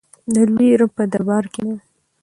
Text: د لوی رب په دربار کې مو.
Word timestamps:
د 0.33 0.35
لوی 0.53 0.69
رب 0.79 0.91
په 0.97 1.03
دربار 1.13 1.43
کې 1.53 1.61
مو. 1.67 1.75